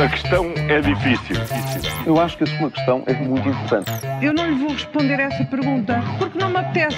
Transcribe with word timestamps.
A 0.00 0.08
questão 0.08 0.46
é 0.56 0.80
difícil. 0.80 1.36
Eu 2.06 2.18
acho 2.18 2.38
que 2.38 2.44
a 2.44 2.46
sua 2.46 2.70
questão 2.70 3.04
é 3.06 3.12
muito 3.12 3.46
importante. 3.46 3.90
Eu 4.22 4.32
não 4.32 4.48
lhe 4.48 4.54
vou 4.54 4.70
responder 4.70 5.20
essa 5.20 5.44
pergunta 5.44 6.02
porque 6.18 6.38
não 6.38 6.48
me 6.48 6.56
apetece. 6.56 6.96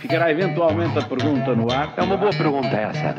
Ficará 0.00 0.28
eventualmente 0.32 0.98
a 0.98 1.02
pergunta 1.02 1.54
no 1.54 1.70
ar. 1.70 1.94
É 1.96 2.02
uma 2.02 2.16
boa 2.16 2.32
pergunta 2.32 2.66
essa. 2.66 3.14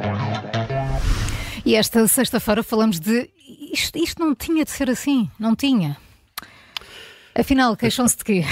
E 1.66 1.74
esta 1.76 2.06
sexta-feira 2.06 2.62
falamos 2.62 3.00
de. 3.00 3.30
Isto, 3.72 3.98
isto 3.98 4.22
não 4.22 4.36
tinha 4.36 4.66
de 4.66 4.72
ser 4.72 4.90
assim, 4.90 5.32
não 5.40 5.56
tinha. 5.56 5.96
Afinal, 7.34 7.78
queixam-se 7.78 8.18
de 8.18 8.26
quê? 8.26 8.46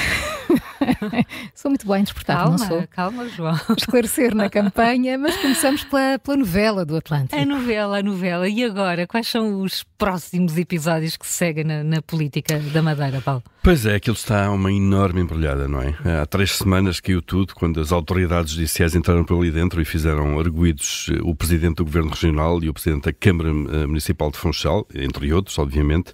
sou 1.54 1.70
muito 1.70 1.88
bem 1.88 2.02
interpretado, 2.02 2.40
calma, 2.40 2.58
não 2.58 2.68
sou? 2.68 2.88
Calma, 2.90 3.30
João. 3.30 3.60
Esclarecer 3.78 4.36
na 4.36 4.50
campanha, 4.50 5.18
mas 5.18 5.36
começamos 5.38 5.84
pela, 5.84 6.20
pela 6.20 6.38
novela 6.38 6.86
do 6.86 6.96
Atlântico. 6.98 7.36
A 7.36 7.46
novela, 7.46 8.00
a 8.00 8.04
novela. 8.04 8.48
E 8.48 8.64
agora, 8.64 9.08
quais 9.08 9.28
são 9.28 9.62
os 9.62 9.84
próximos 9.98 10.58
episódios 10.58 11.18
que 11.18 11.26
se 11.26 11.34
seguem 11.34 11.64
na, 11.64 11.84
na 11.84 12.02
política 12.02 12.60
da 12.60 12.82
Madeira, 12.82 13.22
Paulo? 13.22 13.44
Pois 13.66 13.84
é, 13.84 13.96
aquilo 13.96 14.16
está 14.16 14.52
uma 14.52 14.72
enorme 14.72 15.22
embrulhada, 15.22 15.68
não 15.68 15.82
é? 15.82 15.96
Há 16.22 16.28
três 16.28 16.52
semanas 16.52 17.00
caiu 17.00 17.20
tudo, 17.20 17.56
quando 17.56 17.82
as 17.82 17.92
autoridades 17.92 18.54
judiciais 18.54 18.94
entraram 18.94 19.24
por 19.24 19.40
ali 19.40 19.50
dentro 19.50 19.82
e 19.82 19.86
fizeram 19.86 20.40
arguídos 20.40 21.08
eh, 21.12 21.18
o 21.24 21.34
Presidente 21.34 21.78
do 21.78 21.84
Governo 21.86 22.12
Regional 22.12 22.64
e 22.64 22.70
o 22.70 22.74
Presidente 22.76 23.06
da 23.06 23.12
Câmara 23.12 23.50
eh, 23.50 23.88
Municipal 23.88 24.30
de 24.30 24.38
Funchal, 24.38 24.86
entre 24.94 25.34
outros, 25.34 25.58
obviamente. 25.58 26.14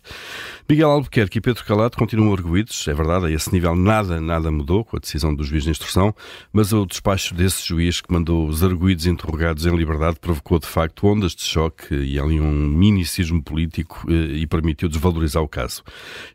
Miguel 0.69 0.91
Albuquerque 0.91 1.39
e 1.39 1.41
Pedro 1.41 1.65
Calado 1.65 1.97
continuam 1.97 2.31
arguídos, 2.31 2.87
é 2.87 2.93
verdade, 2.93 3.25
a 3.25 3.29
esse 3.29 3.51
nível 3.51 3.75
nada, 3.75 4.21
nada 4.21 4.49
mudou 4.49 4.85
com 4.85 4.95
a 4.95 4.99
decisão 5.01 5.35
do 5.35 5.43
juiz 5.43 5.65
de 5.65 5.71
instrução, 5.71 6.15
mas 6.53 6.71
o 6.71 6.85
despacho 6.85 7.35
desse 7.35 7.67
juiz 7.67 7.99
que 7.99 8.13
mandou 8.13 8.47
os 8.47 8.63
arguídos 8.63 9.05
interrogados 9.05 9.65
em 9.65 9.75
liberdade 9.75 10.21
provocou 10.21 10.57
de 10.57 10.67
facto 10.67 11.05
ondas 11.05 11.35
de 11.35 11.43
choque 11.43 11.93
e 11.93 12.17
ali 12.17 12.39
um 12.39 12.49
minicismo 12.49 13.43
político 13.43 14.05
eh, 14.09 14.37
e 14.37 14.47
permitiu 14.47 14.87
desvalorizar 14.87 15.43
o 15.43 15.49
caso. 15.49 15.83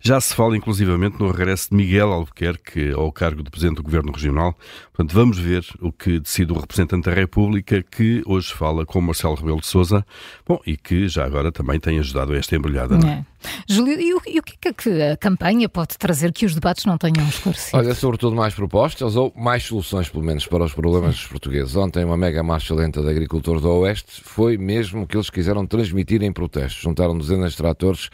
Já 0.03 0.21
se 0.21 0.35
fala 0.35 0.55
inclusivamente 0.55 1.06
no 1.15 1.31
regresso 1.31 1.71
de 1.71 1.77
Miguel 1.77 2.13
Albuquerque 2.13 2.93
ao 2.93 3.13
cargo 3.13 3.43
de 3.43 3.51
Presidente 3.51 3.77
do 3.77 3.83
Governo 3.83 4.13
Regional. 4.13 4.55
Portanto, 4.93 5.15
vamos 5.15 5.39
ver 5.39 5.65
o 5.81 5.93
que 5.93 6.19
decide 6.19 6.53
o 6.53 6.59
representante 6.59 7.09
da 7.09 7.15
República, 7.15 7.83
que 7.83 8.23
hoje 8.27 8.53
fala 8.53 8.85
com 8.85 9.01
Marcelo 9.01 9.35
Rebelo 9.35 9.61
de 9.61 9.67
Sousa, 9.67 10.05
bom, 10.47 10.61
e 10.67 10.77
que 10.77 11.09
já 11.09 11.25
agora 11.25 11.53
também 11.53 11.79
tem 11.79 11.99
ajudado 11.99 12.33
a 12.33 12.37
esta 12.37 12.57
embrulhada. 12.57 12.97
É? 13.07 13.25
Júlio, 13.69 14.01
e 14.01 14.15
o, 14.15 14.21
e 14.27 14.39
o, 14.39 14.43
que 14.43 14.69
é 14.69 14.73
que 14.73 15.03
a 15.03 15.17
campanha 15.17 15.69
pode 15.69 15.97
trazer 15.99 16.33
que 16.33 16.47
os 16.47 16.55
debates 16.55 16.85
não 16.85 16.99
tenham 16.99 17.29
esclarecido? 17.29 17.77
Olha, 17.77 17.95
sobretudo 17.95 18.35
mais 18.35 18.55
propostas 18.55 19.17
ou 19.17 19.33
mais 19.37 19.65
soluções, 19.65 20.09
pelo 20.09 20.25
menos, 20.25 20.47
para 20.47 20.65
os 20.65 20.73
problemas 20.73 21.15
Sim. 21.15 21.21
dos 21.21 21.27
portugueses. 21.29 21.77
Ontem, 21.77 22.05
uma 22.05 22.17
mega 22.17 22.43
marcha 22.43 22.75
lenta 22.75 23.03
de 23.03 23.09
agricultores 23.09 23.63
do 23.63 23.69
Oeste 23.69 24.21
foi 24.23 24.57
mesmo 24.57 25.03
o 25.03 25.07
que 25.07 25.17
eles 25.17 25.31
quiseram 25.31 25.67
transmitir 25.67 26.23
em 26.23 26.33
protestos. 26.33 26.83
Juntaram 26.83 27.17
dezenas 27.17 27.53
de 27.53 27.59
tratores 27.59 28.09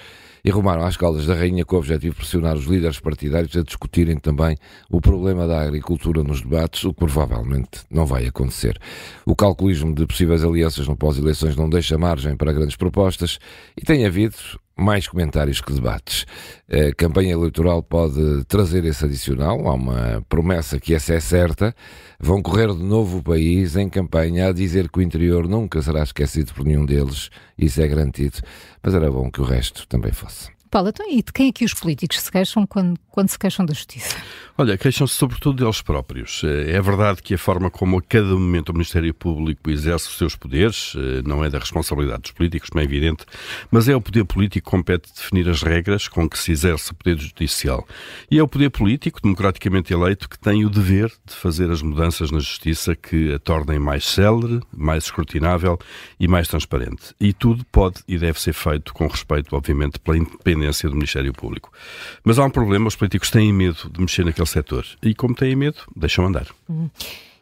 e 0.45 0.51
rumaram 0.51 0.85
às 0.85 0.97
Caldas 0.97 1.27
da 1.27 1.35
Rainha 1.35 1.65
com 1.65 1.77
o 1.77 1.79
objetivo 1.79 2.15
de 2.15 2.21
pressionar 2.21 2.57
os 2.57 2.65
líderes 2.65 2.82
partidários 3.01 3.57
a 3.57 3.63
discutirem 3.63 4.19
também 4.19 4.57
o 4.91 5.01
problema 5.01 5.47
da 5.47 5.61
agricultura 5.61 6.23
nos 6.23 6.41
debates, 6.41 6.85
o 6.85 6.93
que 6.93 7.01
provavelmente 7.01 7.81
não 7.91 8.07
vai 8.07 8.27
acontecer. 8.27 8.79
O 9.27 9.35
calculismo 9.35 9.95
de 9.95 10.07
possíveis 10.07 10.45
alianças 10.45 10.87
no 10.87 10.97
pós-eleições 10.97 11.57
não 11.57 11.69
deixa 11.69 11.99
margem 11.99 12.37
para 12.37 12.53
grandes 12.53 12.77
propostas 12.77 13.39
e 13.77 13.83
tem 13.85 14.07
havido 14.07 14.37
mais 14.77 15.07
comentários 15.07 15.61
que 15.61 15.73
debates. 15.73 16.27
A 16.69 16.95
campanha 16.95 17.33
eleitoral 17.33 17.83
pode 17.83 18.45
trazer 18.47 18.85
esse 18.85 19.05
adicional. 19.05 19.67
Há 19.69 19.75
uma 19.75 20.25
promessa 20.29 20.81
que 20.81 20.95
essa 20.95 21.15
é 21.15 21.21
certa. 21.21 21.75
Vão 22.19 22.43
correr 22.43 22.73
de 22.75 22.83
novo 22.83 23.19
o 23.19 23.23
país 23.23 23.77
em 23.77 23.89
campanha 23.89 24.49
a 24.49 24.53
dizer 24.53 24.89
que 24.91 24.99
o 24.99 25.03
interior 25.03 25.49
nunca 25.49 25.81
será 25.83 26.03
esquecido 26.03 26.53
por 26.55 26.65
nenhum 26.65 26.85
deles. 26.85 27.31
Isso 27.57 27.81
é 27.81 27.87
garantido. 27.87 28.39
Mas 28.83 28.95
era 28.95 29.11
bom 29.11 29.31
que 29.31 29.41
o 29.41 29.45
resto 29.45 29.87
também 29.87 30.13
fosse. 30.13 30.62
Paulo, 30.73 30.89
então, 30.89 31.07
e 31.07 31.17
de 31.17 31.31
quem 31.31 31.49
é 31.49 31.53
que 31.53 31.67
os 31.67 31.75
políticos 31.75 32.19
se 32.19 32.33
queixam 32.33 32.67
quando, 32.67 32.99
quando 33.11 33.29
se 33.29 33.39
queixam 33.39 33.67
da 33.67 33.75
justiça? 33.75 34.17
Olha, 34.57 34.79
queixam-se 34.79 35.15
sobretudo 35.15 35.63
deles 35.63 35.83
próprios. 35.83 36.41
É 36.45 36.81
verdade 36.81 37.23
que 37.23 37.35
a 37.35 37.39
forma 37.39 37.71
como 37.71 37.99
a 37.99 38.03
cada 38.03 38.29
momento 38.29 38.71
o 38.71 38.73
Ministério 38.73 39.13
Público 39.13 39.71
exerce 39.71 40.09
os 40.09 40.17
seus 40.17 40.35
poderes 40.35 40.95
eh, 40.97 41.21
não 41.27 41.45
é 41.45 41.51
da 41.51 41.59
responsabilidade 41.59 42.23
dos 42.23 42.31
políticos, 42.31 42.71
como 42.71 42.81
é 42.81 42.85
evidente, 42.85 43.27
mas 43.71 43.87
é 43.87 43.95
o 43.95 44.01
poder 44.01 44.25
político 44.25 44.65
que 44.65 44.71
compete 44.71 45.13
definir 45.15 45.47
as 45.47 45.63
regras 45.63 46.09
com 46.09 46.27
que 46.27 46.39
se 46.39 46.53
exerce 46.53 46.91
o 46.91 46.95
poder 46.95 47.19
judicial. 47.19 47.87
E 48.31 48.39
é 48.39 48.43
o 48.43 48.49
poder 48.49 48.71
político, 48.71 49.21
democraticamente 49.21 49.93
eleito, 49.93 50.27
que 50.27 50.39
tem 50.39 50.65
o 50.65 50.71
dever 50.71 51.13
de 51.27 51.35
fazer 51.35 51.71
as 51.71 51.83
mudanças 51.83 52.31
na 52.31 52.39
justiça 52.39 52.97
que 52.97 53.35
a 53.35 53.39
tornem 53.39 53.79
mais 53.79 54.07
célere, 54.07 54.61
mais 54.75 55.05
escrutinável 55.05 55.79
e 56.19 56.27
mais 56.27 56.49
transparente. 56.49 57.15
E 57.21 57.35
tudo 57.35 57.63
pode 57.71 58.01
e 58.09 58.17
deve 58.17 58.41
ser 58.41 58.55
feito 58.55 58.95
com 58.95 59.07
respeito, 59.07 59.55
obviamente, 59.55 59.99
pela 59.99 60.17
independência 60.17 60.62
do 60.71 60.95
Ministério 60.95 61.33
Público. 61.33 61.73
Mas 62.25 62.39
há 62.39 62.45
um 62.45 62.51
problema, 62.51 62.89
os 62.89 62.97
políticos 62.97 63.31
têm 63.31 63.53
medo 63.53 63.91
de 63.91 64.01
mexer 64.01 64.25
naquele 64.25 64.47
setor. 64.47 64.87
E 65.03 65.15
como 65.15 65.35
têm 65.35 65.57
medo, 65.57 65.79
deixam 65.97 66.27
andar. 66.27 66.47
Uhum. 66.69 66.91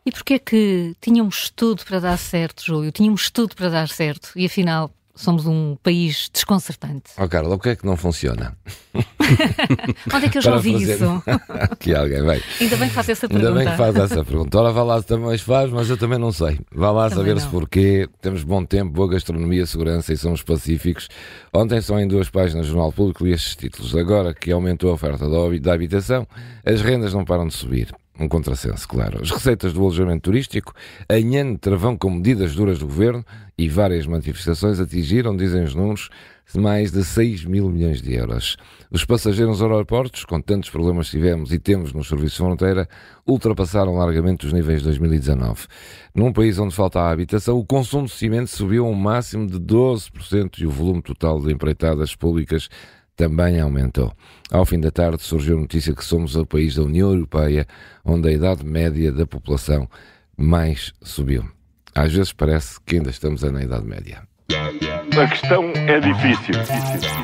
E 0.05 0.11
porquê 0.11 0.39
que 0.39 0.97
tínhamos 1.01 1.51
tudo 1.51 1.85
para 1.85 2.01
dar 2.01 2.17
certo, 2.17 2.65
Júlio? 2.65 2.91
Tínhamos 2.91 3.31
tudo 3.31 3.55
para 3.55 3.69
dar 3.69 3.89
certo 3.89 4.33
e 4.35 4.47
afinal 4.47 4.91
somos 5.21 5.47
um 5.47 5.77
país 5.83 6.31
desconcertante. 6.33 7.13
Oh, 7.19 7.29
Carla, 7.29 7.55
o 7.55 7.59
que 7.59 7.71
é 7.71 7.77
que 7.77 7.87
não 7.87 7.97
funciona? 7.97 8.57
Onde 10.15 10.27
é 10.27 10.29
que 10.29 10.39
eu 10.39 10.43
já 10.43 10.55
ouvi 10.55 10.73
fazer... 10.73 10.95
isso? 10.95 11.23
Aqui 11.49 11.95
alguém 11.95 12.23
vai. 12.23 12.43
Ainda 12.61 12.77
bem 12.77 12.89
que 12.89 12.95
faz 12.95 13.09
essa 13.09 13.29
pergunta. 13.29 13.49
Ainda 13.49 13.61
bem 13.61 13.71
que 13.71 13.77
faz 13.77 13.97
essa 13.97 14.25
pergunta. 14.25 14.59
Ora, 14.59 14.73
vá 14.73 14.83
lá 14.83 15.03
também 15.03 15.39
faz, 15.39 15.71
mas 15.71 15.89
eu 15.89 15.97
também 15.97 16.19
não 16.19 16.33
sei. 16.33 16.59
Vá 16.73 16.91
lá 16.91 17.11
saber-se 17.11 17.47
porquê. 17.49 18.09
Temos 18.21 18.43
bom 18.43 18.65
tempo, 18.65 18.91
boa 18.91 19.09
gastronomia, 19.09 19.65
segurança 19.67 20.13
e 20.13 20.17
somos 20.17 20.43
pacíficos. 20.43 21.09
Ontem 21.53 21.81
só 21.81 21.99
em 21.99 22.09
duas 22.09 22.29
páginas 22.31 22.67
do 22.67 22.73
Jornal 22.73 22.93
Público 22.93 23.25
li 23.25 23.33
estes 23.33 23.57
títulos. 23.57 23.95
Agora 23.95 24.35
que 24.35 24.51
aumentou 24.51 24.91
a 24.91 24.95
oferta 24.95 25.27
da 25.61 25.73
habitação, 25.73 26.27
as 26.65 26.81
rendas 26.81 27.15
não 27.15 27.25
param 27.25 27.47
de 27.47 27.55
subir. 27.55 27.95
Um 28.21 28.29
contrassenso, 28.29 28.87
claro. 28.87 29.23
As 29.23 29.31
receitas 29.31 29.73
do 29.73 29.81
alojamento 29.81 30.21
turístico, 30.25 30.75
em 31.09 31.39
ano 31.39 31.57
travão 31.57 31.97
com 31.97 32.11
medidas 32.11 32.55
duras 32.55 32.79
do 32.79 32.87
governo 32.87 33.25
e 33.61 33.69
várias 33.69 34.07
manifestações 34.07 34.81
atingiram, 34.81 35.37
dizem 35.37 35.63
os 35.63 35.75
números, 35.75 36.09
mais 36.55 36.91
de 36.91 37.05
6 37.05 37.45
mil 37.45 37.69
milhões 37.69 38.01
de 38.01 38.15
euros. 38.15 38.57
Os 38.91 39.05
passageiros 39.05 39.61
aeroportos, 39.61 40.25
com 40.25 40.41
tantos 40.41 40.71
problemas 40.71 41.11
tivemos 41.11 41.53
e 41.53 41.59
temos 41.59 41.93
nos 41.93 42.09
serviços 42.09 42.39
de 42.39 42.39
fronteira, 42.39 42.89
ultrapassaram 43.27 43.95
largamente 43.97 44.47
os 44.47 44.53
níveis 44.55 44.79
de 44.79 44.87
2019. 44.87 45.67
Num 46.15 46.33
país 46.33 46.59
onde 46.59 46.75
falta 46.75 47.01
a 47.01 47.11
habitação, 47.11 47.59
o 47.59 47.65
consumo 47.65 48.07
de 48.07 48.13
cimento 48.13 48.49
subiu 48.49 48.87
a 48.87 48.89
um 48.89 48.95
máximo 48.95 49.47
de 49.47 49.61
12% 49.61 50.61
e 50.61 50.67
o 50.67 50.71
volume 50.71 51.03
total 51.03 51.39
de 51.39 51.53
empreitadas 51.53 52.17
públicas 52.17 52.71
também 53.15 53.61
aumentou. 53.61 54.11
Ao 54.51 54.65
fim 54.65 54.81
da 54.81 54.91
tarde 54.91 55.23
surgiu 55.23 55.59
a 55.59 55.61
notícia 55.61 55.95
que 55.95 56.03
somos 56.03 56.35
o 56.35 56.47
país 56.47 56.77
da 56.77 56.83
União 56.83 57.13
Europeia 57.13 57.67
onde 58.03 58.27
a 58.27 58.33
idade 58.33 58.65
média 58.65 59.13
da 59.13 59.27
população 59.27 59.87
mais 60.35 60.95
subiu. 61.03 61.60
Às 61.95 62.13
vezes 62.13 62.33
parece 62.33 62.81
que 62.87 62.97
ainda 62.97 63.11
estamos 63.11 63.43
na 63.43 63.63
Idade 63.63 63.87
Média. 63.87 64.23
A 64.51 65.27
questão 65.27 65.73
é 65.75 66.01
difícil. 66.01 66.55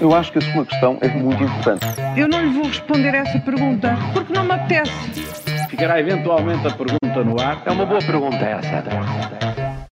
Eu 0.00 0.15
acho 0.15 0.32
que 0.32 0.38
a 0.38 0.53
sua 0.53 0.66
questão 0.66 0.99
é 1.00 1.09
muito 1.09 1.43
importante. 1.43 1.87
Eu 2.16 2.28
não 2.28 2.43
lhe 2.43 2.53
vou 2.53 2.66
responder 2.66 3.15
essa 3.15 3.38
pergunta 3.38 3.97
porque 4.12 4.32
não 4.32 4.44
me 4.44 4.53
apetece. 4.53 4.93
Ficará 5.71 6.00
eventualmente 6.00 6.66
a 6.66 6.71
pergunta 6.71 7.25
no 7.25 7.41
ar. 7.41 7.62
É 7.65 7.71
uma 7.71 7.87
boa 7.87 8.00
pergunta 8.00 8.37
essa. 8.37 9.56